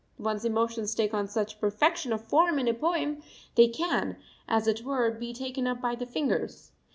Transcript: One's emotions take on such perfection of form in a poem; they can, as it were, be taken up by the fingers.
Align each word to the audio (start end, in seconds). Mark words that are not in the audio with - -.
One's 0.17 0.43
emotions 0.45 0.95
take 0.95 1.13
on 1.13 1.27
such 1.27 1.61
perfection 1.61 2.11
of 2.11 2.23
form 2.27 2.57
in 2.57 2.67
a 2.67 2.73
poem; 2.73 3.21
they 3.53 3.67
can, 3.67 4.17
as 4.47 4.65
it 4.65 4.81
were, 4.83 5.11
be 5.11 5.31
taken 5.31 5.67
up 5.67 5.79
by 5.79 5.93
the 5.93 6.07
fingers. 6.07 6.71